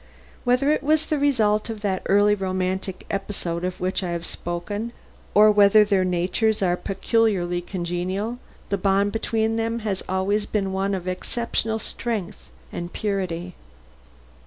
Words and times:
Whether 0.45 0.71
it 0.71 0.81
was 0.81 1.05
the 1.05 1.19
result 1.19 1.69
of 1.69 1.81
that 1.81 2.01
early 2.07 2.33
romantic 2.33 3.05
episode 3.11 3.63
of 3.63 3.79
which 3.79 4.01
I 4.01 4.09
have 4.13 4.25
spoken, 4.25 4.93
or 5.35 5.51
whether 5.51 5.85
their 5.85 6.03
natures 6.03 6.63
are 6.63 6.75
peculiarly 6.75 7.61
congenial, 7.61 8.39
the 8.69 8.79
bond 8.79 9.11
between 9.11 9.57
them 9.57 9.81
has 9.85 10.01
been 10.47 10.73
one 10.73 10.95
of 10.95 11.07
exceptional 11.07 11.77
strength 11.77 12.49
and 12.71 12.91
purity." 12.91 13.53